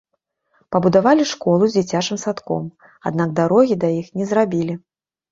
Пабудавалі 0.75 1.25
школу 1.31 1.63
з 1.67 1.73
дзіцячым 1.83 2.17
садком, 2.21 2.65
аднак 3.09 3.35
дарогі 3.41 3.77
да 3.83 3.91
іх 3.99 4.07
не 4.23 4.27
зрабілі. 4.33 4.75